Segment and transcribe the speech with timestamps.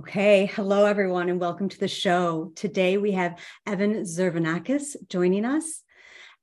[0.00, 2.52] Okay, hello everyone, and welcome to the show.
[2.56, 5.82] Today we have Evan Tzivanakis joining us.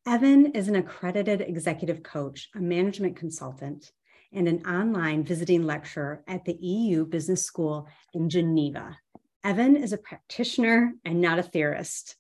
[0.05, 3.91] Evan is an accredited executive coach, a management consultant,
[4.31, 8.95] and an online visiting lecturer at the EU Business School in Geneva.
[9.43, 12.15] Evan is a practitioner and not a theorist.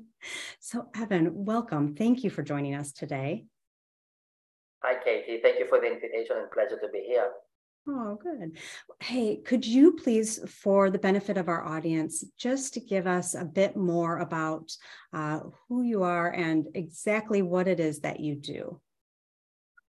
[0.60, 1.94] so, Evan, welcome.
[1.94, 3.46] Thank you for joining us today.
[4.82, 5.40] Hi, Katie.
[5.42, 7.30] Thank you for the invitation and pleasure to be here.
[7.86, 8.56] Oh, good.
[9.00, 13.44] Hey, could you please, for the benefit of our audience, just to give us a
[13.44, 14.72] bit more about
[15.12, 18.80] uh, who you are and exactly what it is that you do?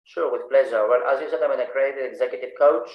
[0.03, 0.87] Sure, with pleasure.
[0.89, 2.89] Well, as you said, I'm an accredited executive coach.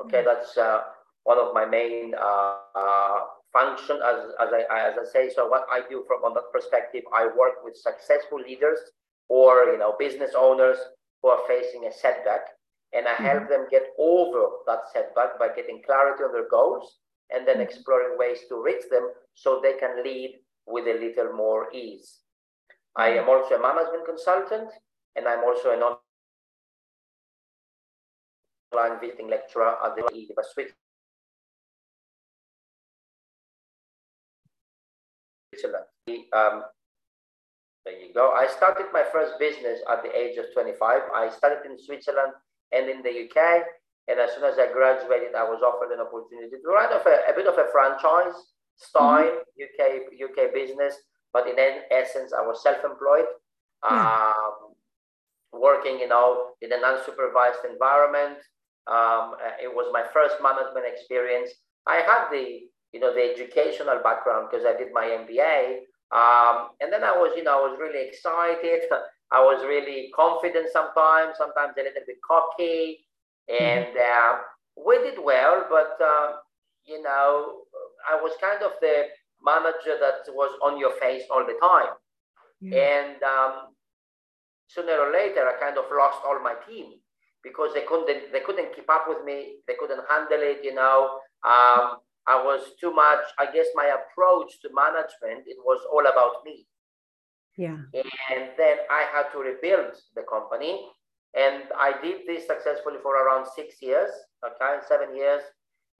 [0.00, 0.80] Okay, that's uh,
[1.24, 3.20] one of my main uh, uh,
[3.52, 5.30] function, as, as, I, as I say.
[5.34, 8.78] So what I do from on that perspective, I work with successful leaders
[9.28, 10.78] or you know business owners
[11.22, 12.40] who are facing a setback,
[12.92, 17.46] and I help them get over that setback by getting clarity on their goals and
[17.46, 17.62] then Mhm.
[17.62, 22.22] exploring ways to reach them so they can lead with a little more ease.
[22.96, 24.72] I am also a management consultant,
[25.16, 25.82] and I'm also an
[28.72, 30.44] online visiting lecturer at the University of
[35.52, 35.86] Switzerland.
[36.32, 36.64] Um,
[37.84, 38.32] there you go.
[38.32, 41.02] I started my first business at the age of 25.
[41.14, 42.32] I started in Switzerland
[42.72, 43.62] and in the UK.
[44.08, 46.98] And as soon as I graduated, I was offered an opportunity to run a,
[47.30, 48.34] a bit of a franchise
[48.76, 50.94] style UK UK business.
[51.32, 51.56] But in
[51.90, 53.26] essence, I was self-employed,
[53.84, 54.32] Yeah.
[54.34, 54.72] um,
[55.52, 58.38] working, you know, in an unsupervised environment.
[58.86, 61.50] Um, uh, it was my first management experience.
[61.86, 62.60] I had the,
[62.92, 65.80] you know, the educational background because I did my MBA.
[66.14, 68.82] Um, and then I was, you know, I was really excited.
[69.32, 73.06] I was really confident sometimes, sometimes a little bit cocky.
[73.48, 74.38] And uh,
[74.76, 76.36] we did well, but, uh,
[76.86, 77.62] you know,
[78.08, 79.06] I was kind of the
[79.44, 81.94] manager that was on your face all the time.
[82.72, 83.74] And um,
[84.68, 87.00] sooner or later, I kind of lost all my team
[87.42, 89.56] because they couldn't they couldn't keep up with me.
[89.66, 90.60] They couldn't handle it.
[90.64, 93.24] You know, um, I was too much.
[93.38, 96.66] I guess my approach to management it was all about me.
[97.56, 97.80] Yeah.
[98.30, 100.86] And then I had to rebuild the company,
[101.34, 104.10] and I did this successfully for around six years.
[104.44, 105.42] Okay, seven years.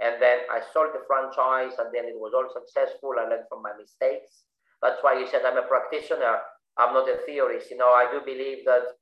[0.00, 3.18] And then I sold the franchise, and then it was all successful.
[3.18, 4.44] I learned from my mistakes.
[4.80, 6.38] That's why you said I'm a practitioner.
[6.78, 7.70] I'm not a theorist.
[7.70, 8.94] You know, I do believe that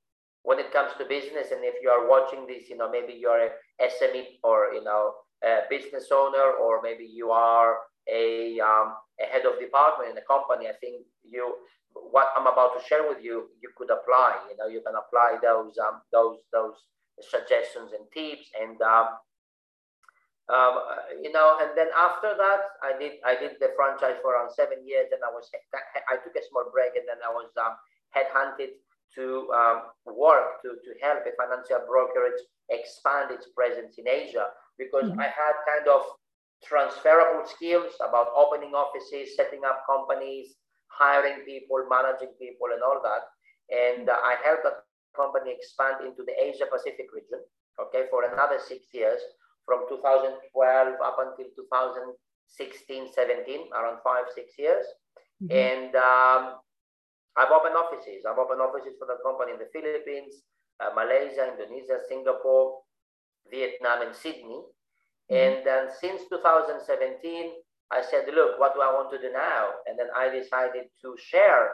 [0.43, 3.50] when it comes to business, and if you are watching this, you know, maybe you're
[3.50, 3.50] a
[3.82, 5.12] SME or you know
[5.45, 10.27] a business owner, or maybe you are a um, a head of department in a
[10.27, 10.69] company.
[10.69, 11.55] I think you
[11.95, 14.37] what I'm about to share with you, you could apply.
[14.51, 16.77] You know, you can apply those um, those those
[17.21, 19.09] suggestions and tips, and um,
[20.53, 20.75] um,
[21.23, 24.87] you know, and then after that, I did I did the franchise for around seven
[24.87, 25.51] years, and I was
[26.09, 27.75] I took a small break, and then I was um,
[28.15, 28.77] headhunted
[29.17, 34.47] to um, work to to help a financial brokerage expand its presence in Asia
[34.78, 35.19] because Mhm.
[35.19, 36.02] I had kind of
[36.64, 40.56] transferable skills about opening offices, setting up companies,
[40.88, 43.25] hiring people, managing people, and all that.
[43.70, 44.84] And uh, I helped that
[45.17, 47.40] company expand into the Asia Pacific region,
[47.81, 49.20] okay, for another six years,
[49.64, 54.87] from 2012 up until 2016, 17, around five, six years.
[55.43, 55.50] Mhm.
[55.52, 56.61] And um,
[57.37, 58.25] I've opened offices.
[58.25, 60.43] I've opened offices for the company in the Philippines,
[60.81, 62.81] uh, Malaysia, Indonesia, Singapore,
[63.50, 64.62] Vietnam, and Sydney.
[65.31, 67.52] And then since 2017,
[67.90, 69.70] I said, look, what do I want to do now?
[69.87, 71.70] And then I decided to share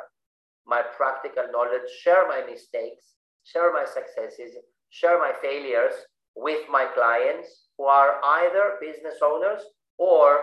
[0.67, 4.57] my practical knowledge, share my mistakes, share my successes,
[4.91, 5.95] share my failures
[6.37, 9.61] with my clients who are either business owners
[9.99, 10.41] or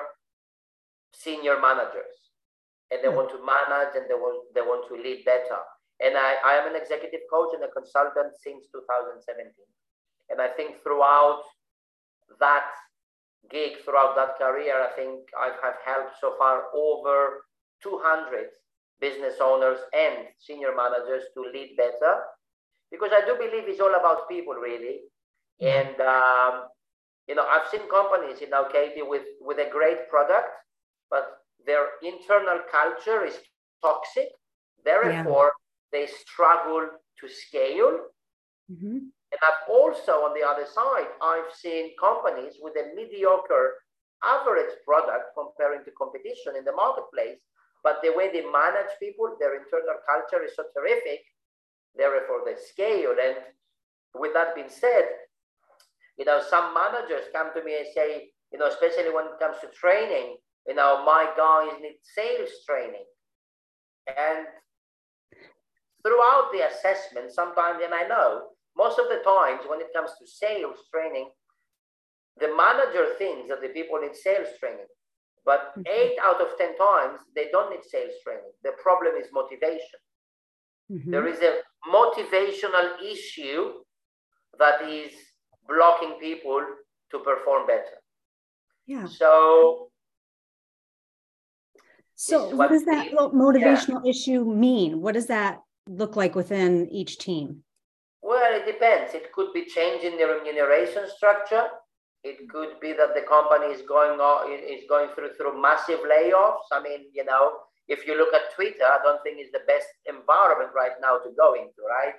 [1.14, 2.30] senior managers
[2.92, 3.18] and they mm-hmm.
[3.18, 5.62] want to manage and they want they want to lead better
[6.00, 9.26] and I, I am an executive coach and a consultant since 2017
[10.30, 11.42] and i think throughout
[12.40, 12.66] that
[13.52, 17.46] gig throughout that career i think i have helped so far over
[17.82, 18.48] 200
[19.00, 22.22] business owners and senior managers to lead better
[22.92, 25.00] because i do believe it's all about people really
[25.62, 26.68] and um,
[27.28, 30.50] you know i've seen companies in know katie with with a great product
[31.10, 33.38] but their internal culture is
[33.84, 34.30] toxic.
[34.84, 35.92] Therefore, yeah.
[35.92, 36.88] they struggle
[37.20, 38.00] to scale.
[38.72, 39.10] Mm-hmm.
[39.32, 43.76] And I've also, on the other side, I've seen companies with a mediocre
[44.24, 47.38] average product comparing to competition in the marketplace,
[47.84, 51.22] but the way they manage people, their internal culture is so terrific,
[51.96, 53.16] therefore they scale.
[53.22, 53.38] And
[54.16, 55.06] with that being said,
[56.18, 59.58] you know, some managers come to me and say, you know, especially when it comes
[59.62, 60.38] to training,
[60.68, 63.06] you know, my guys need sales training.
[64.08, 64.48] And
[66.04, 70.26] throughout the assessment, sometimes, and I know most of the times when it comes to
[70.26, 71.30] sales training,
[72.40, 74.88] the manager thinks that the people need sales training.
[75.46, 75.82] But mm-hmm.
[75.88, 78.54] eight out of 10 times, they don't need sales training.
[78.64, 80.00] The problem is motivation.
[80.92, 81.12] Mm-hmm.
[81.12, 81.54] There is a
[81.92, 83.64] motivational issue
[84.58, 85.12] that is
[85.68, 86.62] blocking people
[87.12, 87.98] to perform better.
[88.88, 89.06] Yeah.
[89.06, 89.90] So
[92.16, 94.10] so, what does that motivational yeah.
[94.12, 95.00] issue mean?
[95.00, 97.64] What does that look like within each team?
[98.22, 99.14] Well, it depends.
[99.14, 101.68] It could be changing the remuneration structure.
[102.24, 106.68] It could be that the company is going on, is going through through massive layoffs.
[106.72, 109.88] I mean, you know, if you look at Twitter, I don't think it's the best
[110.06, 112.16] environment right now to go into, right?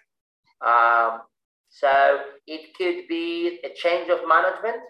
[0.64, 1.20] Um,
[1.68, 4.82] so it could be a change of management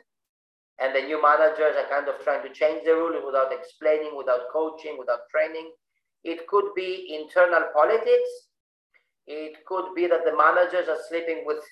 [0.80, 4.48] and the new managers are kind of trying to change the rule without explaining, without
[4.50, 5.70] coaching, without training.
[6.24, 8.30] It could be internal politics.
[9.30, 11.62] It could be that the managers are sleeping with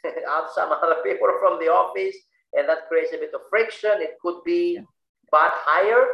[0.54, 2.14] some other people from the office,
[2.54, 3.98] and that creates a bit of friction.
[3.98, 4.78] It could be
[5.32, 6.06] bad hire.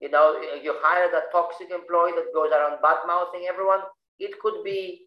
[0.00, 3.80] You know, you hire that toxic employee that goes around bad mouthing everyone.
[4.18, 5.06] It could be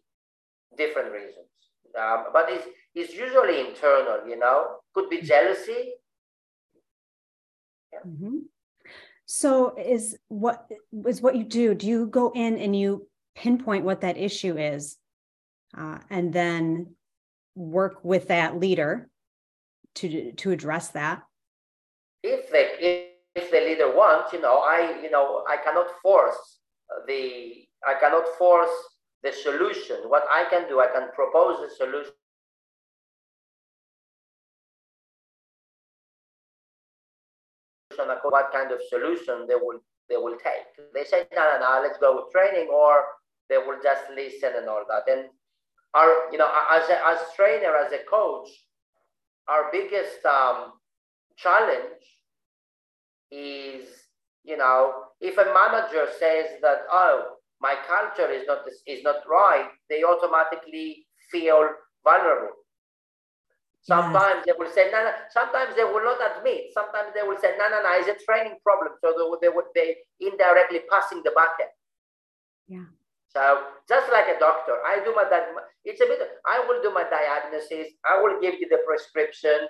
[0.76, 1.50] different reasons,
[2.00, 4.26] um, but it's, it's usually internal.
[4.26, 5.94] You know, could be jealousy
[8.06, 8.38] Mm-hmm.
[9.26, 10.68] So is what
[11.06, 11.74] is what you do?
[11.74, 14.96] Do you go in and you pinpoint what that issue is,
[15.76, 16.94] uh, and then
[17.54, 19.08] work with that leader
[19.96, 21.22] to to address that?
[22.22, 26.60] If the if the leader wants, you know, I you know I cannot force
[27.06, 28.74] the I cannot force
[29.22, 29.96] the solution.
[30.08, 32.12] What I can do, I can propose a solution
[38.24, 40.68] what kind of solution they will they will take.
[40.92, 43.04] They say, no, no, no, let's go with training, or
[43.48, 45.10] they will just listen and all that.
[45.10, 45.28] And
[45.94, 48.48] our, you know, as a, as trainer, as a coach,
[49.48, 50.72] our biggest um,
[51.36, 52.02] challenge
[53.30, 53.86] is,
[54.44, 59.68] you know, if a manager says that, oh, my culture is not is not right,
[59.88, 61.68] they automatically feel
[62.02, 62.56] vulnerable.
[63.80, 64.46] Sometimes yes.
[64.46, 65.12] they will say, no, no.
[65.30, 66.72] Sometimes they will not admit.
[66.72, 68.92] Sometimes they will say, no, no, no, it's a training problem.
[69.02, 71.68] So they would they indirectly passing the bucket.
[72.66, 72.88] Yeah.
[73.34, 75.24] So just like a doctor, I do my
[75.84, 76.20] it's a bit.
[76.46, 77.92] I will do my diagnosis.
[78.08, 79.68] I will give you the prescription.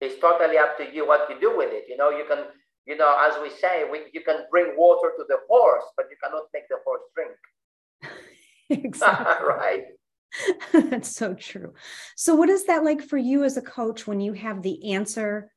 [0.00, 1.84] It's totally up to you what you do with it.
[1.88, 2.44] You know, you can,
[2.86, 6.16] you know, as we say, we, you can bring water to the horse, but you
[6.22, 8.12] cannot make the horse drink.
[8.84, 9.46] exactly.
[9.48, 9.84] right.
[10.90, 11.74] That's so true.
[12.14, 15.50] So, what is that like for you as a coach when you have the answer?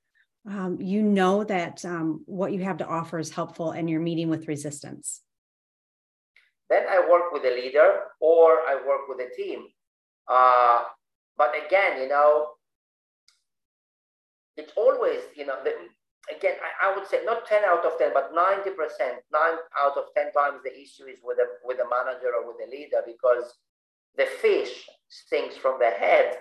[0.49, 4.29] Um, you know that um, what you have to offer is helpful and you're meeting
[4.29, 5.21] with resistance.
[6.69, 9.67] Then I work with a leader or I work with a team.
[10.27, 10.83] Uh,
[11.37, 12.49] but again, you know,
[14.55, 15.71] it's always, you know, the,
[16.35, 18.35] again, I, I, would say not 10 out of 10, but 90%,
[19.31, 22.57] nine out of 10 times the issue is with a, with a manager or with
[22.67, 23.55] a leader because
[24.17, 26.37] the fish stinks from the head.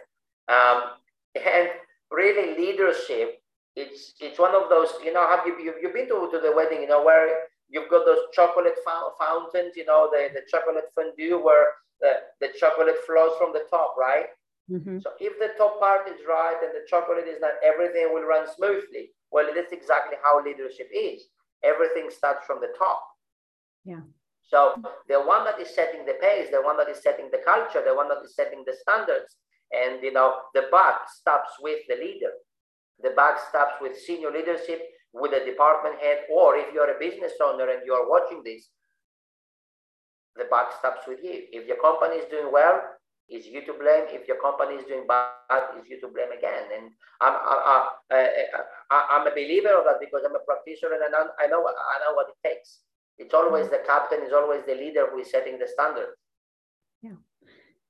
[0.49, 0.83] Um,
[1.37, 1.69] and
[2.11, 3.41] really leadership,
[3.77, 6.53] it's it's one of those, you know, have you, you, you've been to, to the
[6.55, 8.79] wedding, you know, where you've got those chocolate
[9.19, 11.67] fountains, you know, the, the chocolate fondue where
[12.01, 14.27] the, the chocolate flows from the top, right?
[14.71, 14.99] Mm-hmm.
[15.01, 18.47] So if the top part is right and the chocolate is not, everything will run
[18.57, 19.13] smoothly.
[19.31, 21.23] Well, that's exactly how leadership is.
[21.65, 23.03] Everything starts from the top.
[23.85, 24.01] Yeah.
[24.43, 27.83] So the one that is setting the pace, the one that is setting the culture,
[27.85, 29.37] the one that is setting the standards,
[29.73, 32.33] and you know the buck stops with the leader.
[33.03, 34.83] the buck stops with senior leadership,
[35.13, 38.69] with a department head, or if you're a business owner and you're watching this,
[40.37, 41.45] the buck stops with you.
[41.51, 42.81] If your company is doing well,
[43.29, 44.09] it's you to blame.
[44.09, 46.65] If your company is doing bad, it's you to blame again.
[46.73, 47.89] And I'm, I,
[48.91, 51.61] I, am a believer of that because I'm a practitioner and I know, I know,
[51.67, 52.81] I know what it takes.
[53.19, 53.83] It's always mm-hmm.
[53.83, 56.15] the captain, is always the leader who is setting the standard.
[57.03, 57.21] Yeah.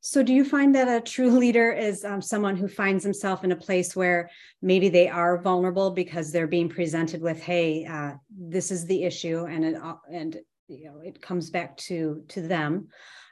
[0.00, 3.52] So, do you find that a true leader is um, someone who finds himself in
[3.52, 4.30] a place where
[4.62, 9.44] maybe they are vulnerable because they're being presented with, "Hey, uh, this is the issue,"
[9.44, 9.76] and it,
[10.10, 10.36] and
[10.68, 12.88] you know it comes back to to them.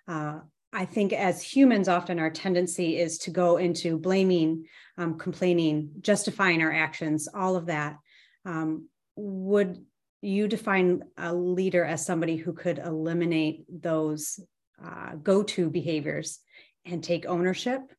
[0.08, 0.40] Uh,
[0.72, 4.66] I think as humans, often our tendency is to go into blaming,
[4.98, 7.96] um, complaining, justifying our actions, all of that.
[8.44, 9.82] Um, would
[10.20, 14.38] you define a leader as somebody who could eliminate those
[14.84, 16.40] uh, go to behaviors
[16.86, 17.92] and take ownership?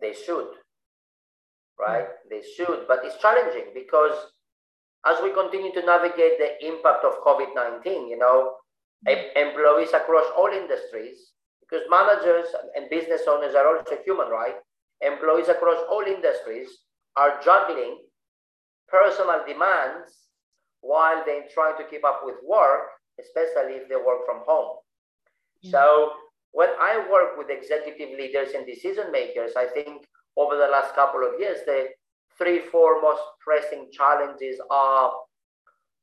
[0.00, 0.48] They should,
[1.78, 2.06] right?
[2.30, 4.16] They should, but it's challenging because
[5.06, 8.54] as we continue to navigate the impact of COVID 19, you know,
[9.06, 14.56] employees across all industries, because managers and business owners are also human, right?
[15.00, 16.68] Employees across all industries
[17.16, 17.98] are juggling
[18.88, 20.12] personal demands
[20.80, 22.88] while they're trying to keep up with work,
[23.20, 24.76] especially if they work from home.
[25.62, 25.70] Yeah.
[25.70, 26.12] So
[26.52, 30.04] when I work with executive leaders and decision makers, I think
[30.36, 31.88] over the last couple of years, the
[32.38, 35.12] three, four most pressing challenges are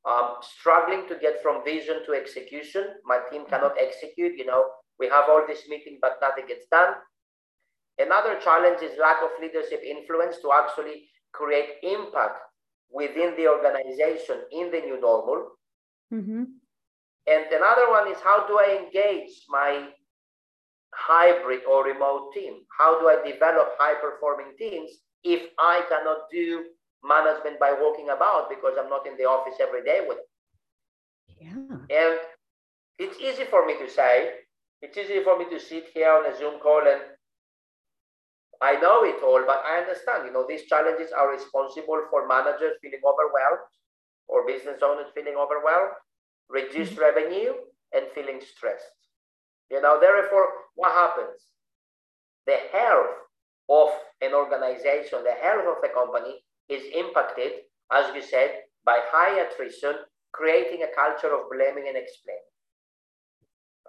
[0.08, 2.84] um, struggling to get from vision to execution.
[3.04, 4.38] My team cannot execute.
[4.38, 4.64] You know,
[4.98, 6.94] we have all this meeting, but nothing gets done.
[7.98, 12.38] Another challenge is lack of leadership influence to actually create impact
[12.90, 15.48] within the organization in the new normal.
[16.14, 16.44] Mm-hmm.
[17.26, 19.88] And another one is how do I engage my
[20.94, 22.64] hybrid or remote team?
[22.76, 24.90] How do I develop high performing teams
[25.24, 26.64] if I cannot do
[27.04, 30.26] management by walking about because I'm not in the office every day with them?
[31.40, 31.96] Yeah.
[31.96, 32.18] And
[32.98, 34.30] it's easy for me to say,
[34.82, 37.00] it's easy for me to sit here on a Zoom call and
[38.60, 42.74] I know it all, but I understand, you know, these challenges are responsible for managers
[42.82, 43.62] feeling overwhelmed
[44.26, 45.94] or business owners feeling overwhelmed,
[46.50, 47.02] reduced mm-hmm.
[47.02, 47.52] revenue,
[47.94, 48.98] and feeling stressed.
[49.70, 51.42] You know, therefore, what happens?
[52.46, 53.18] The health
[53.68, 53.88] of
[54.22, 59.94] an organization, the health of the company is impacted, as you said, by high attrition,
[60.32, 62.48] creating a culture of blaming and explaining.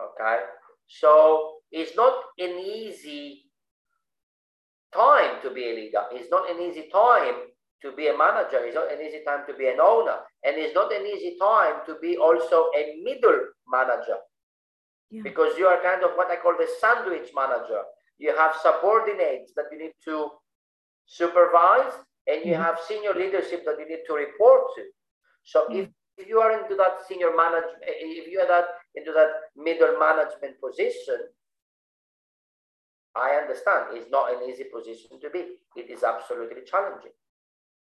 [0.01, 0.39] Okay?
[0.87, 3.45] So it's not an easy
[4.91, 6.03] time to be a leader.
[6.11, 7.35] It's not an easy time
[7.83, 8.65] to be a manager.
[8.65, 10.17] It's not an easy time to be an owner.
[10.43, 13.41] And it's not an easy time to be also a middle
[13.71, 14.17] manager.
[15.11, 15.21] Yeah.
[15.23, 17.81] Because you are kind of what I call the sandwich manager.
[18.19, 20.29] You have subordinates that you need to
[21.05, 21.93] supervise,
[22.27, 22.61] and you mm-hmm.
[22.61, 24.83] have senior leadership that you need to report to.
[25.43, 25.79] So mm-hmm.
[25.79, 29.97] if, if you are into that senior management, if you are that into that middle
[29.97, 31.17] management position,
[33.15, 35.57] I understand it's not an easy position to be.
[35.75, 37.11] It is absolutely challenging.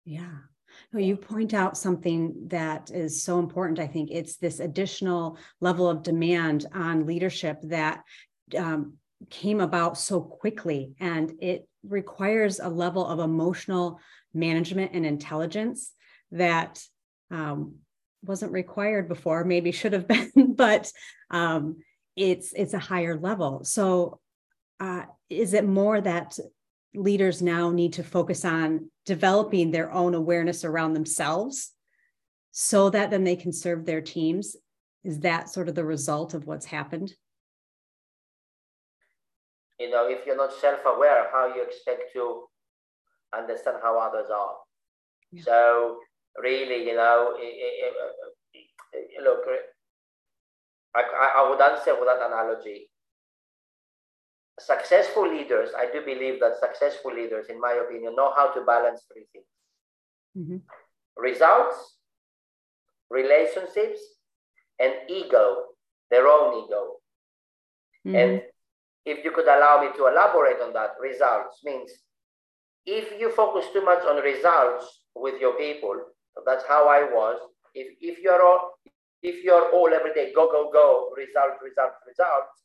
[0.06, 0.50] Yeah.
[0.94, 3.80] You point out something that is so important.
[3.80, 8.04] I think it's this additional level of demand on leadership that
[8.58, 8.96] um,
[9.30, 14.00] came about so quickly, and it requires a level of emotional
[14.34, 15.94] management and intelligence
[16.32, 16.84] that
[17.30, 17.76] um,
[18.24, 19.46] wasn't required before.
[19.46, 20.92] Maybe should have been, but
[21.30, 21.78] um,
[22.18, 23.64] it's it's a higher level.
[23.64, 24.20] So
[24.82, 26.38] uh, is it more that
[26.94, 31.72] leaders now need to focus on developing their own awareness around themselves
[32.52, 34.56] so that then they can serve their teams.
[35.04, 37.14] Is that sort of the result of what's happened?
[39.80, 42.44] You know if you're not self-aware how you expect to
[43.36, 44.58] understand how others are.
[45.32, 45.44] Yeah.
[45.44, 45.98] so
[46.42, 47.94] really you know it, it,
[48.94, 49.40] it, look
[50.94, 51.02] I,
[51.38, 52.91] I would answer with that analogy
[54.60, 59.05] successful leaders, I do believe that successful leaders, in my opinion, know how to balance
[59.12, 59.46] three things
[60.38, 60.58] mm-hmm.
[61.22, 61.98] results,
[63.10, 64.00] relationships,
[64.79, 65.63] and ego,
[66.10, 66.98] their own ego.
[68.05, 68.15] Mm-hmm.
[68.15, 68.41] And
[69.05, 71.91] if you could allow me to elaborate on that, results means
[72.86, 75.96] if you focus too much on results with your people,
[76.46, 77.39] that's how I was.
[77.74, 78.72] If, if you're all
[79.24, 82.63] if you're all every day go go go result result results,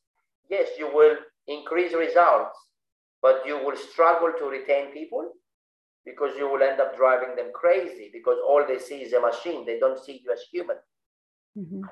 [0.51, 1.17] yes, you will
[1.49, 2.59] increase results,
[3.23, 5.33] but you will struggle to retain people
[6.05, 9.67] because you will end up driving them crazy because all they see is a machine.
[9.67, 10.77] They don't see you as human.
[11.59, 11.83] Mm-hmm.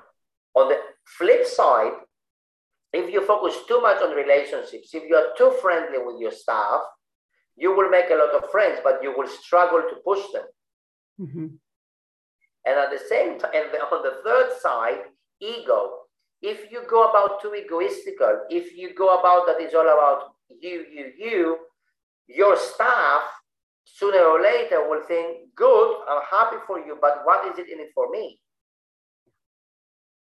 [0.55, 0.77] On the
[1.17, 1.91] flip side,
[2.93, 6.81] if you focus too much on relationships, if you are too friendly with your staff,
[7.57, 10.43] you will make a lot of friends, but you will struggle to push them.
[11.19, 11.47] Mm-hmm.
[12.67, 15.01] And at the same time, and on the third side,
[15.41, 16.04] ego.
[16.45, 20.85] If you go about too egoistical, if you go about that it's all about you,
[20.93, 21.57] you, you,
[22.27, 23.23] your staff
[23.83, 27.79] sooner or later will think, good, I'm happy for you, but what is it in
[27.79, 28.39] it for me?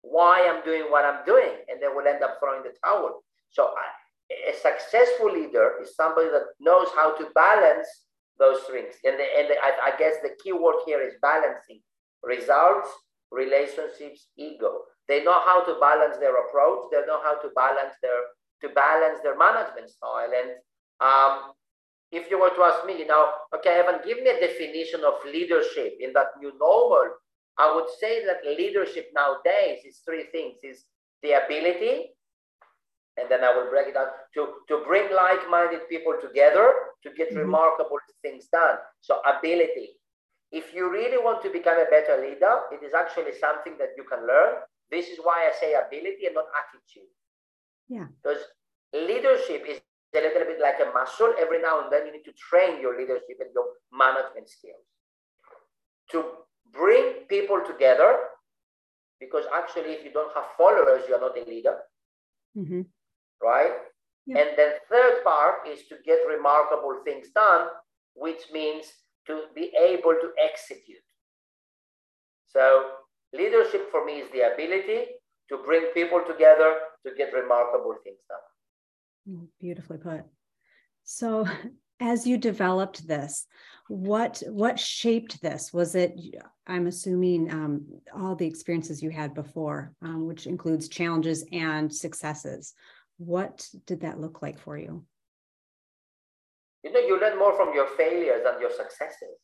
[0.03, 1.53] Why I'm doing what I'm doing?
[1.67, 3.23] And they will end up throwing the towel.
[3.49, 3.73] So
[4.29, 7.87] a successful leader is somebody that knows how to balance
[8.37, 8.93] those things.
[9.03, 11.81] And, the, and the, I, I guess the key word here is balancing
[12.23, 12.89] results,
[13.31, 14.81] relationships, ego.
[15.11, 16.87] They know how to balance their approach.
[16.89, 18.21] They know how to balance their
[18.63, 20.31] to balance their management style.
[20.31, 20.49] And
[21.01, 21.51] um,
[22.13, 25.15] if you were to ask me, you know, okay, Evan, give me a definition of
[25.25, 27.11] leadership in that new normal.
[27.57, 30.85] I would say that leadership nowadays is three things: is
[31.23, 32.15] the ability,
[33.17, 36.71] and then I will break it down to, to bring like-minded people together
[37.03, 37.51] to get mm-hmm.
[37.51, 38.77] remarkable things done.
[39.01, 39.99] So ability.
[40.53, 44.05] If you really want to become a better leader, it is actually something that you
[44.05, 44.63] can learn.
[44.91, 47.09] This is why I say ability and not attitude.
[47.87, 48.07] Yeah.
[48.21, 48.43] Because
[48.93, 49.79] leadership is
[50.15, 51.33] a little bit like a muscle.
[51.39, 54.85] Every now and then you need to train your leadership and your management skills
[56.11, 56.23] to
[56.73, 58.17] bring people together.
[59.19, 61.77] Because actually, if you don't have followers, you're not a leader.
[62.57, 62.81] Mm-hmm
[63.41, 63.71] right?
[64.25, 64.39] Yeah.
[64.39, 67.67] And then third part is to get remarkable things done,
[68.15, 68.85] which means
[69.27, 71.03] to be able to execute.
[72.47, 72.83] So
[73.33, 75.05] leadership for me is the ability
[75.49, 79.35] to bring people together to get remarkable things done.
[79.35, 80.23] Mm, beautifully put.
[81.03, 81.45] So
[81.99, 83.45] as you developed this,
[83.87, 85.73] what what shaped this?
[85.73, 86.17] Was it?
[86.65, 87.85] I'm assuming um,
[88.15, 92.73] all the experiences you had before, um, which includes challenges and successes.
[93.17, 95.03] What did that look like for you?
[96.83, 99.37] You know, you learn more from your failures than your successes.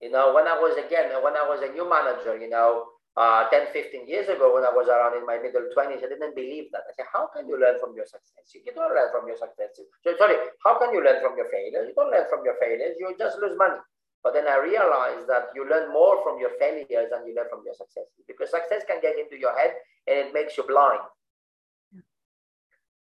[0.00, 2.84] You know, when I was again, when I was a new manager, you know,
[3.16, 6.36] uh, 10, 15 years ago, when I was around in my middle 20s, I didn't
[6.36, 6.84] believe that.
[6.84, 8.44] I said, how can you learn from your success?
[8.52, 9.88] You don't learn from your successes.
[10.04, 11.88] So, sorry, how can you learn from your failures?
[11.88, 13.80] You don't learn from your failures, you just lose money.
[14.22, 17.62] But then I realized that you learn more from your failures than you learn from
[17.64, 19.72] your successes because success can get into your head
[20.06, 21.00] and it makes you blind.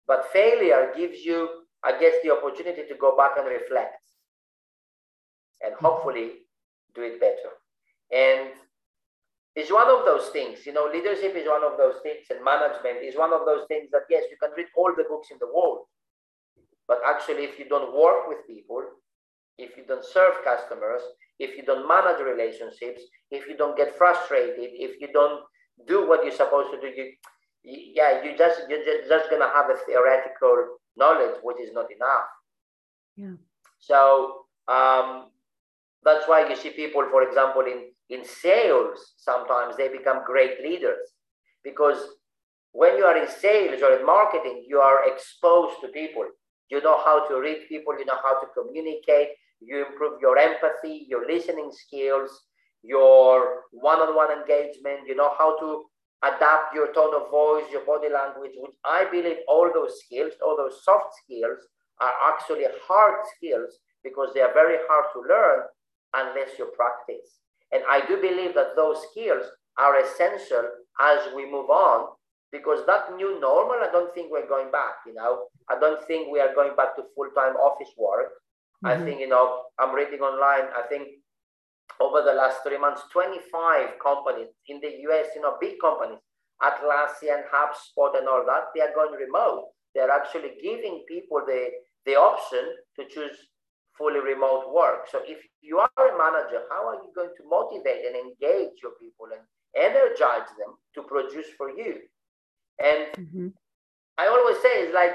[0.07, 1.47] But failure gives you,
[1.83, 4.01] I guess, the opportunity to go back and reflect
[5.61, 5.85] and mm-hmm.
[5.85, 6.49] hopefully
[6.95, 7.51] do it better.
[8.11, 8.51] And
[9.55, 13.03] it's one of those things, you know, leadership is one of those things, and management
[13.03, 15.47] is one of those things that, yes, you can read all the books in the
[15.47, 15.85] world.
[16.87, 18.83] But actually, if you don't work with people,
[19.57, 21.01] if you don't serve customers,
[21.39, 25.43] if you don't manage relationships, if you don't get frustrated, if you don't
[25.87, 27.11] do what you're supposed to do, you,
[27.63, 32.25] yeah, you just you're just, just gonna have a theoretical knowledge, which is not enough.
[33.15, 33.35] Yeah.
[33.79, 35.29] So um,
[36.03, 41.07] that's why you see people, for example, in in sales, sometimes they become great leaders
[41.63, 41.97] because
[42.73, 46.25] when you are in sales or in marketing, you are exposed to people.
[46.69, 47.97] You know how to read people.
[47.97, 49.29] You know how to communicate.
[49.61, 52.31] You improve your empathy, your listening skills,
[52.83, 55.07] your one-on-one engagement.
[55.07, 55.83] You know how to
[56.23, 60.55] adapt your tone of voice, your body language, which I believe all those skills, all
[60.57, 61.59] those soft skills
[61.99, 65.59] are actually hard skills because they are very hard to learn
[66.13, 67.39] unless you practice.
[67.71, 69.45] And I do believe that those skills
[69.77, 70.63] are essential
[70.99, 72.09] as we move on
[72.51, 75.47] because that new normal, I don't think we're going back, you know.
[75.69, 78.33] I don't think we are going back to full-time office work.
[78.83, 78.87] Mm-hmm.
[78.87, 81.07] I think, you know, I'm reading online, I think
[82.01, 86.19] over the last three months, 25 companies in the US, you know, big companies,
[86.61, 89.69] Atlassian, HubSpot, and all that, they are going remote.
[89.95, 91.67] They're actually giving people the,
[92.05, 93.37] the option to choose
[94.01, 95.07] fully remote work.
[95.11, 98.93] So if you are a manager, how are you going to motivate and engage your
[98.99, 99.45] people and
[99.77, 101.99] energize them to produce for you?
[102.83, 103.47] And mm-hmm.
[104.17, 105.13] I always say it's like,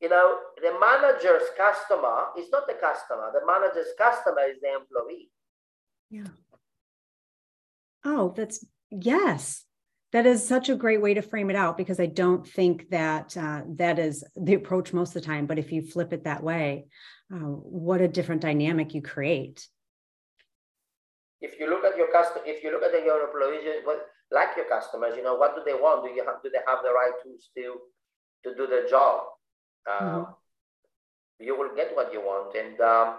[0.00, 3.30] you know, the manager's customer is not the customer.
[3.32, 5.30] The manager's customer is the employee.
[6.10, 6.32] Yeah.
[8.04, 9.64] Oh, that's yes.
[10.12, 13.36] That is such a great way to frame it out because I don't think that
[13.36, 15.46] uh, that is the approach most of the time.
[15.46, 16.86] But if you flip it that way,
[17.32, 19.66] uh, what a different dynamic you create.
[21.40, 24.66] If you look at your customer, if you look at your employees, what, like your
[24.66, 26.04] customers, you know, what do they want?
[26.04, 27.78] Do you have, do they have the right tools to
[28.44, 29.24] to do their job?
[29.88, 30.32] Uh, mm-hmm.
[31.40, 33.16] You will get what you want, and um,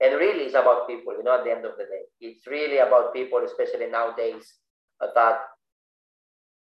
[0.00, 2.04] and really it's about people, you know, at the end of the day.
[2.20, 4.54] It's really about people, especially nowadays,
[5.00, 5.38] that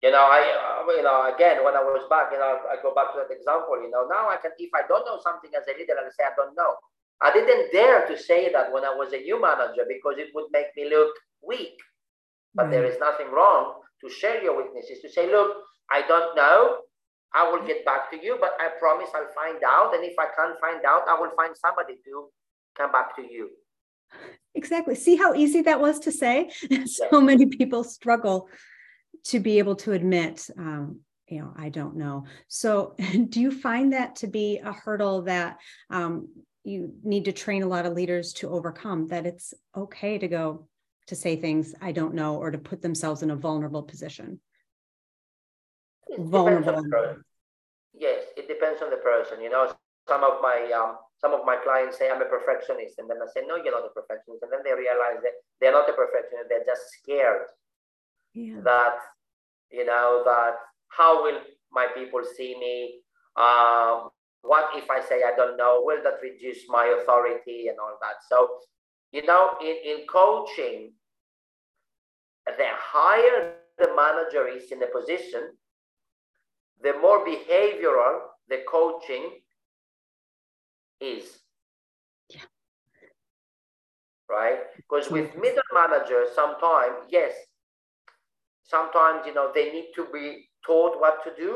[0.04, 2.92] you know, I, uh, you know, again, when I was back, you know, I go
[2.92, 5.63] back to that example, you know, now I can, if I don't know something as
[5.63, 6.76] a leader, I'll say, I don't know.
[7.24, 10.52] I didn't dare to say that when I was a new manager because it would
[10.52, 11.80] make me look weak.
[12.54, 15.56] But there is nothing wrong to share your weaknesses, to say, look,
[15.89, 16.84] I don't know.
[17.34, 19.96] I will get back to you, but I promise I'll find out.
[19.96, 22.28] And if I can't find out, I will find somebody to
[22.76, 23.50] come back to you.
[24.54, 24.96] Exactly.
[24.96, 26.52] See how easy that was to say?
[26.86, 28.50] so many people struggle
[29.26, 32.26] to be able to admit, um, you know, I don't know.
[32.48, 32.96] So,
[33.30, 35.58] do you find that to be a hurdle that
[35.90, 36.28] um,
[36.64, 39.08] you need to train a lot of leaders to overcome?
[39.08, 40.68] That it's okay to go
[41.08, 44.40] to say things I don't know or to put themselves in a vulnerable position?
[46.08, 46.84] It vulnerable.
[47.94, 49.42] Yes, it depends on the person.
[49.42, 49.72] You know,
[50.08, 53.28] some of my um, some of my clients say I'm a perfectionist, and then I
[53.34, 55.32] say, no, you're not a perfectionist, and then they realize that
[55.62, 57.48] they're not a perfectionist; they're just scared
[58.34, 58.60] yeah.
[58.64, 58.96] that
[59.74, 60.54] you know that
[60.90, 61.40] how will
[61.72, 63.02] my people see me?
[63.36, 64.10] Um,
[64.44, 65.82] what if I say I don't know?
[65.84, 68.18] Will that reduce my authority and all that?
[68.30, 68.60] So,
[69.12, 70.94] you know, in, in coaching,
[72.46, 75.50] the higher the manager is in a position,
[76.82, 79.40] the more behavioral the coaching
[81.00, 81.40] is.
[82.30, 82.42] Yeah.
[84.30, 84.60] Right?
[84.76, 87.34] Because with middle managers, sometimes, yes,
[88.74, 91.52] sometimes, you know, they need to be taught what to do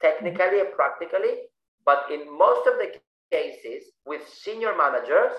[0.00, 1.34] technically and practically.
[1.84, 2.88] But in most of the
[3.32, 5.32] cases, with senior managers,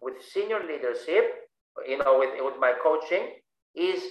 [0.00, 1.24] with senior leadership,
[1.86, 3.24] you know, with, with my coaching,
[3.74, 4.02] is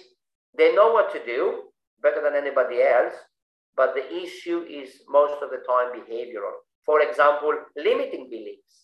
[0.57, 3.13] they know what to do better than anybody else,
[3.75, 6.55] but the issue is most of the time behavioral.
[6.85, 8.75] For example, limiting beliefs.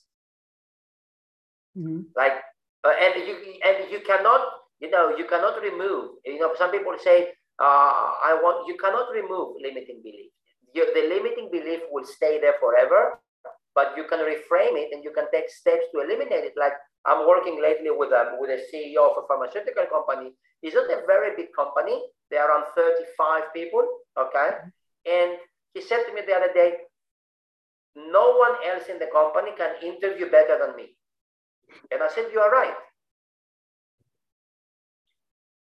[1.77, 2.01] Mm-hmm.
[2.15, 2.33] Like,
[2.83, 3.35] uh, and you
[3.67, 4.41] and you cannot,
[4.79, 6.19] you know, you cannot remove.
[6.25, 10.31] You know, some people say, uh, "I want." You cannot remove limiting belief.
[10.73, 13.19] You, the limiting belief will stay there forever,
[13.75, 16.53] but you can reframe it and you can take steps to eliminate it.
[16.55, 16.73] Like
[17.05, 20.31] I'm working lately with a with a CEO of a pharmaceutical company.
[20.61, 21.99] It's not a very big company.
[22.29, 23.85] There are around 35 people.
[24.17, 24.49] Okay,
[25.07, 25.37] and
[25.73, 26.89] he said to me the other day,
[27.95, 30.95] no one else in the company can interview better than me.
[31.91, 32.73] And I said, You are right.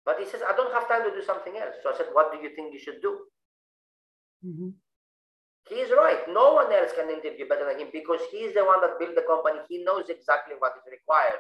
[0.10, 1.78] But he says, I don't have time to do something else.
[1.86, 3.30] So I said, What do you think you should do?
[4.41, 4.74] Mm-hmm.
[5.69, 6.26] He's right.
[6.26, 9.22] No one else can interview better than him because he's the one that built the
[9.30, 9.62] company.
[9.69, 11.38] He knows exactly what is required.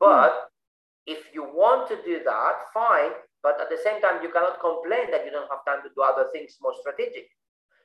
[0.00, 1.12] But mm-hmm.
[1.12, 3.12] if you want to do that, fine.
[3.44, 6.00] But at the same time, you cannot complain that you don't have time to do
[6.00, 7.28] other things more strategic.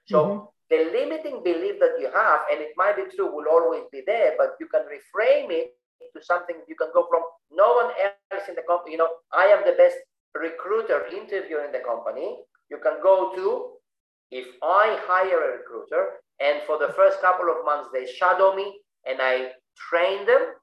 [0.07, 3.83] So mm-hmm the limiting belief that you have, and it might be true, will always
[3.91, 5.75] be there, but you can reframe it
[6.15, 8.93] to something you can go from no one else in the company.
[8.93, 9.99] You know, I am the best
[10.35, 12.37] recruiter interviewer in the company.
[12.69, 13.71] You can go to
[14.31, 18.79] if I hire a recruiter and for the first couple of months they shadow me
[19.05, 19.51] and I
[19.89, 20.55] train them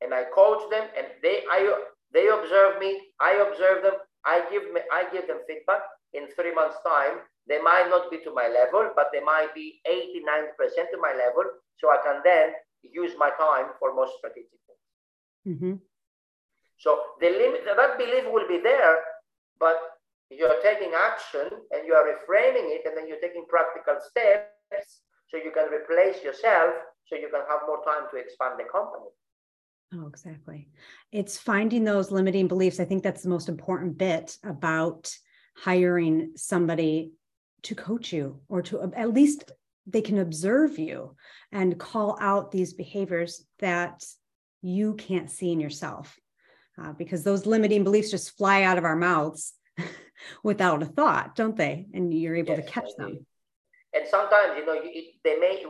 [0.00, 3.94] and I coach them and they I they observe me, I observe them,
[4.24, 5.82] I give me I give them feedback.
[6.14, 7.18] In three months' time,
[7.48, 11.12] they might not be to my level, but they might be 80, 90% to my
[11.12, 11.44] level.
[11.76, 15.56] So I can then use my time for more strategic things.
[15.56, 15.74] Mm-hmm.
[16.78, 18.98] So the limit, that belief will be there,
[19.58, 19.76] but
[20.30, 25.36] you're taking action and you are reframing it, and then you're taking practical steps so
[25.36, 26.74] you can replace yourself
[27.06, 29.06] so you can have more time to expand the company.
[29.94, 30.68] Oh, exactly.
[31.12, 32.80] It's finding those limiting beliefs.
[32.80, 35.10] I think that's the most important bit about
[35.56, 37.12] hiring somebody
[37.62, 39.52] to coach you or to at least
[39.86, 41.16] they can observe you
[41.52, 44.04] and call out these behaviors that
[44.60, 46.18] you can't see in yourself
[46.82, 49.54] uh, because those limiting beliefs just fly out of our mouths
[50.42, 51.86] without a thought don't they?
[51.94, 53.26] And you're able yes, to catch them.
[53.94, 55.64] and sometimes you know it, they may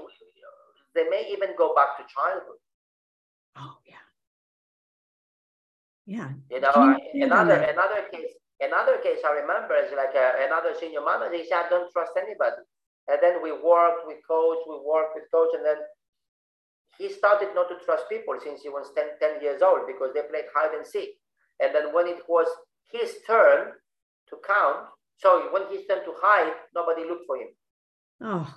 [0.95, 2.59] they may even go back to childhood.
[3.57, 3.95] Oh yeah.
[6.07, 6.31] Yeah.
[6.51, 11.05] You know you another another case Another case I remember is like a, another senior
[11.05, 11.37] manager.
[11.37, 12.65] He said, "I don't trust anybody."
[13.07, 15.77] And then we worked we coach, we worked with coach, and then
[16.99, 20.23] he started not to trust people since he was 10, 10 years old because they
[20.23, 21.11] played hide and seek.
[21.61, 22.47] And then when it was
[22.93, 23.73] his turn
[24.31, 24.87] to count,
[25.19, 27.49] so when his turn to hide, nobody looked for him.
[28.23, 28.55] Oh,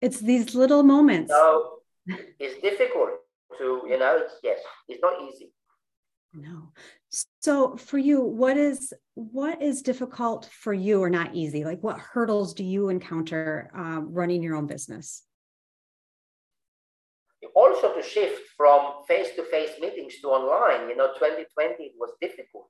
[0.00, 1.32] it's these little moments.
[1.32, 1.78] So
[2.38, 3.10] it's difficult
[3.58, 5.52] to, you know, it's, yes, it's not easy.
[6.34, 6.72] No.
[7.40, 11.64] So for you, what is what is difficult for you or not easy?
[11.64, 15.22] Like what hurdles do you encounter um, running your own business?
[17.56, 20.90] Also to shift from face-to-face meetings to online.
[20.90, 22.68] You know, 2020 it was difficult.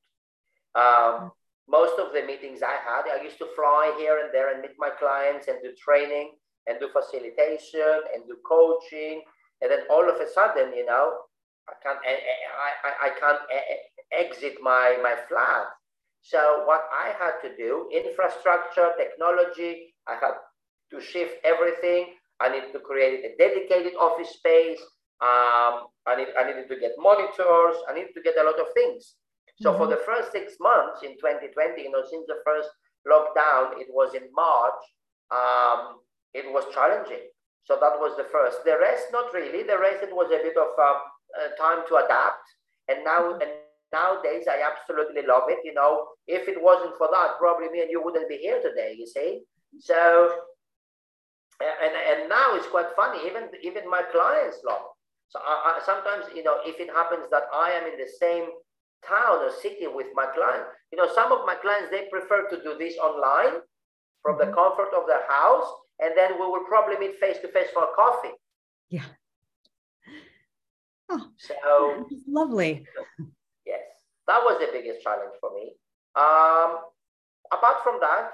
[0.78, 1.32] Um,
[1.68, 4.78] most of the meetings I had, I used to fly here and there and meet
[4.78, 6.30] my clients and do training
[6.68, 9.22] and do facilitation and do coaching.
[9.60, 11.14] And then all of a sudden, you know,
[11.68, 12.14] I can't, I,
[12.86, 13.42] I, I can't
[14.12, 15.66] exit my, my flat.
[16.22, 20.34] So what I had to do, infrastructure, technology, I had
[20.92, 22.14] to shift everything.
[22.40, 24.80] I needed to create a dedicated office space.
[25.20, 27.76] Um, I, need, I needed to get monitors.
[27.88, 29.14] I needed to get a lot of things.
[29.60, 29.78] So mm-hmm.
[29.78, 32.68] for the first six months in 2020, you know, since the first
[33.08, 34.82] lockdown, it was in March,
[35.32, 37.32] um, it was challenging.
[37.64, 38.62] So that was the first.
[38.64, 39.62] The rest, not really.
[39.62, 41.00] The rest, it was a bit of um,
[41.34, 42.44] uh, time to adapt.
[42.88, 43.40] And now, mm-hmm.
[43.40, 43.50] and
[43.92, 45.58] nowadays, I absolutely love it.
[45.64, 48.94] You know, if it wasn't for that, probably me and you wouldn't be here today.
[48.98, 49.42] You see.
[49.80, 50.30] So,
[51.60, 53.26] and and now it's quite funny.
[53.26, 54.80] Even even my clients love.
[54.80, 54.94] It.
[55.28, 58.46] So I, I, sometimes, you know, if it happens that I am in the same
[59.04, 60.64] town or city with my client.
[60.92, 63.60] You know, some of my clients, they prefer to do this online
[64.22, 64.54] from the mm-hmm.
[64.54, 65.66] comfort of their house.
[65.98, 68.34] And then we will probably meet face to face for coffee.
[68.90, 69.04] Yeah.
[71.08, 72.84] Oh, so lovely.
[73.64, 73.80] Yes,
[74.26, 75.72] that was the biggest challenge for me.
[76.16, 76.80] Um,
[77.52, 78.32] apart from that,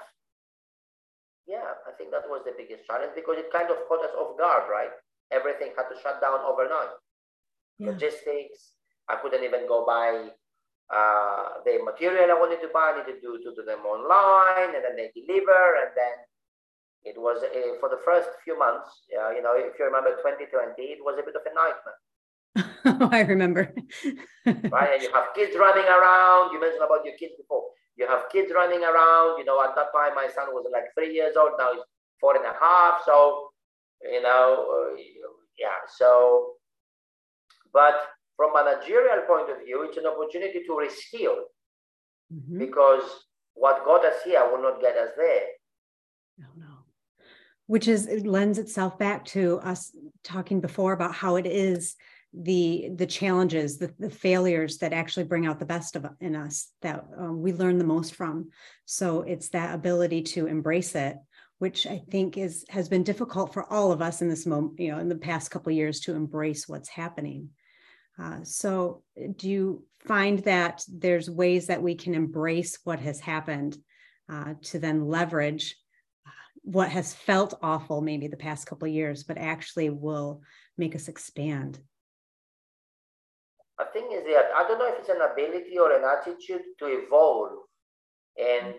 [1.46, 4.38] yeah, I think that was the biggest challenge because it kind of caught us off
[4.38, 4.94] guard, right?
[5.30, 6.94] Everything had to shut down overnight.
[7.78, 7.90] Yeah.
[7.90, 8.78] Logistics,
[9.08, 10.30] I couldn't even go buy
[10.92, 14.76] uh, the material I wanted to buy, I needed to, do, to do them online,
[14.76, 16.16] and then they deliver, and then
[17.04, 19.08] it was a, for the first few months.
[19.10, 21.98] Uh, you know, if you remember 2020, it was a bit of a nightmare.
[23.00, 23.72] oh, I remember.
[24.46, 26.52] right, and you have kids running around.
[26.52, 27.72] You mentioned about your kids before.
[27.96, 29.38] You have kids running around.
[29.38, 31.52] You know, at that time my son was like three years old.
[31.58, 31.82] Now he's
[32.20, 33.02] four and a half.
[33.04, 33.50] So,
[34.02, 34.96] you know, uh,
[35.58, 35.80] yeah.
[35.96, 36.54] So,
[37.72, 38.00] but
[38.36, 41.36] from a managerial point of view, it's an opportunity to reskill
[42.32, 42.58] mm-hmm.
[42.58, 43.02] because
[43.54, 45.44] what got us here will not get us there.
[46.38, 46.66] No, no.
[47.66, 51.96] Which is it lends itself back to us talking before about how it is
[52.34, 56.70] the the challenges, the, the failures that actually bring out the best of in us
[56.80, 58.50] that um, we learn the most from.
[58.86, 61.16] So it's that ability to embrace it
[61.62, 64.90] which I think is has been difficult for all of us in this moment, you
[64.90, 67.50] know, in the past couple years to embrace what's happening.
[68.20, 69.04] Uh, so,
[69.36, 73.78] do you find that there's ways that we can embrace what has happened
[74.28, 75.76] uh, to then leverage
[76.26, 76.30] uh,
[76.62, 80.42] what has felt awful maybe the past couple years, but actually will
[80.76, 81.78] make us expand?
[83.82, 86.86] I think is that I don't know if it's an ability or an attitude to
[86.86, 87.58] evolve.
[88.38, 88.74] And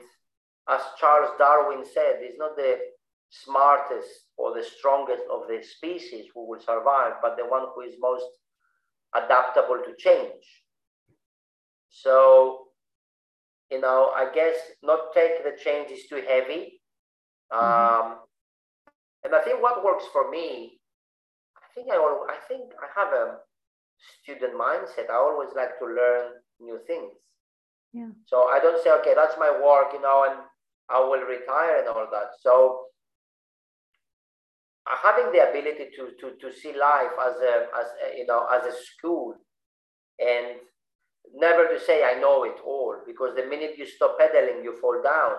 [0.70, 2.78] as Charles Darwin said, it's not the
[3.30, 7.96] smartest or the strongest of the species who will survive, but the one who is
[8.00, 8.26] most
[9.14, 10.44] adaptable to change.
[11.90, 12.68] So,
[13.70, 16.82] you know, I guess not take the changes too heavy.
[17.52, 18.12] Mm-hmm.
[18.12, 18.18] Um,
[19.26, 20.80] and I think what works for me,
[21.58, 23.38] I think I, I think I have a
[24.22, 25.10] student mindset.
[25.10, 27.12] I always like to learn new things.
[27.94, 28.10] Yeah.
[28.26, 30.40] So I don't say, okay, that's my work, you know, and
[30.90, 32.32] I will retire and all that.
[32.42, 32.86] So
[34.90, 38.48] uh, having the ability to, to, to see life as a, as a, you know,
[38.54, 39.36] as a school
[40.20, 40.58] and
[41.36, 45.02] never to say, I know it all, because the minute you stop pedaling, you fall
[45.04, 45.36] down.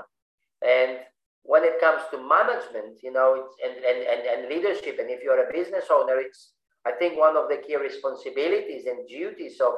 [0.66, 0.98] And
[1.42, 5.22] when it comes to management, you know, it's, and, and, and, and leadership, and if
[5.22, 6.52] you're a business owner, it's,
[6.86, 9.72] I think one of the key responsibilities and duties of,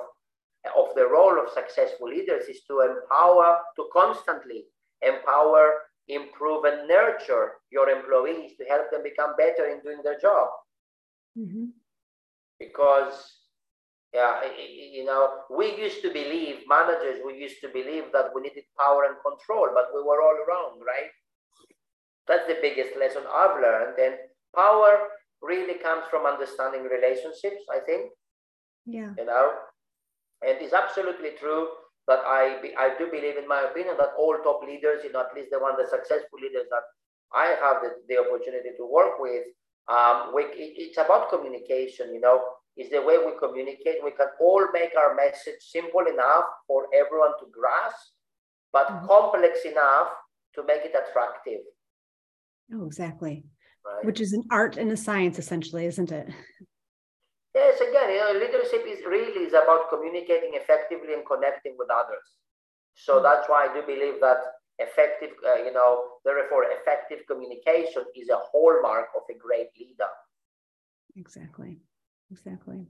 [0.77, 4.65] of the role of successful leaders is to empower, to constantly
[5.03, 10.49] empower improve and nurture your employees to help them become better in doing their job.
[11.37, 11.67] Mm-hmm.
[12.59, 13.41] Because,
[14.15, 18.65] yeah, you know, we used to believe, managers, we used to believe that we needed
[18.79, 21.11] power and control, but we were all wrong, right?
[22.29, 23.99] That's the biggest lesson I've learned.
[23.99, 24.15] And
[24.55, 25.09] power
[25.43, 28.11] really comes from understanding relationships, I think.
[28.87, 29.13] Yeah.
[29.19, 29.53] You know,
[30.47, 31.69] and it's absolutely true
[32.07, 35.35] but I, I do believe, in my opinion, that all top leaders, you know, at
[35.35, 36.87] least the one, the successful leaders that
[37.35, 39.43] I have the, the opportunity to work with,
[39.91, 42.41] um, we, it, it's about communication, you know,
[42.77, 44.05] is the way we communicate.
[44.05, 48.15] We can all make our message simple enough for everyone to grasp,
[48.73, 49.07] but mm-hmm.
[49.07, 50.09] complex enough
[50.55, 51.67] to make it attractive.
[52.73, 53.45] Oh, exactly.
[53.87, 54.05] Right?
[54.05, 56.29] Which is an art and a science, essentially, isn't it?
[57.55, 62.37] Yes, again, you know, leadership is really is about communicating effectively and connecting with others.
[62.95, 63.23] So hmm.
[63.23, 64.39] that's why I do believe that
[64.79, 70.13] effective, uh, you know, therefore effective communication is a hallmark of a great leader.
[71.17, 71.79] Exactly.
[72.31, 72.87] Exactly.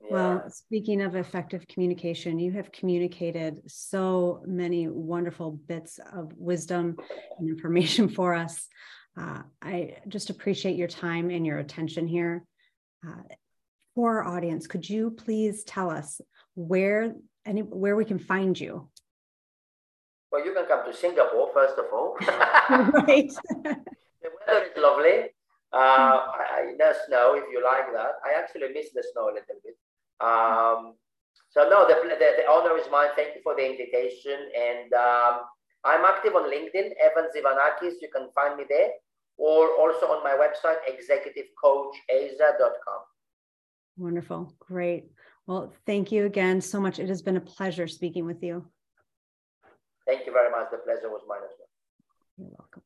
[0.00, 0.08] Yeah.
[0.10, 6.96] Well, speaking of effective communication, you have communicated so many wonderful bits of wisdom
[7.38, 8.68] and information for us.
[9.18, 12.44] Uh, I just appreciate your time and your attention here.
[13.06, 13.22] Uh,
[13.94, 16.20] for our audience, could you please tell us
[16.54, 18.88] where any where we can find you?
[20.30, 22.16] Well, you can come to Singapore first of all.
[22.20, 23.32] right.
[23.64, 25.34] the weather is lovely.
[25.72, 28.12] Uh, I, no snow if you like that.
[28.24, 29.76] I actually miss the snow a little bit.
[30.20, 30.94] Um,
[31.50, 33.08] so no, the, the, the, honor is mine.
[33.16, 34.36] Thank you for the invitation.
[34.56, 35.40] And um,
[35.84, 38.00] I'm active on LinkedIn, Evan Tzivanakis.
[38.00, 38.90] You can find me there,
[39.38, 43.00] or also on my website, executivecoachasia.com.
[43.96, 45.06] Wonderful, great.
[45.46, 46.98] Well, thank you again so much.
[46.98, 48.66] It has been a pleasure speaking with you.
[50.06, 50.70] Thank you very much.
[50.70, 51.68] The pleasure was mine as well.
[52.38, 52.82] You're welcome.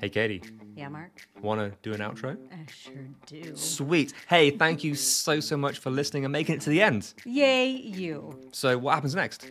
[0.00, 0.42] Hey, Katie.
[0.74, 1.28] Yeah, Mark.
[1.40, 2.36] Want to do an outro?
[2.52, 3.54] I sure do.
[3.56, 4.12] Sweet.
[4.28, 7.14] Hey, thank you so, so much for listening and making it to the end.
[7.24, 8.48] Yay, you.
[8.52, 9.50] So, what happens next?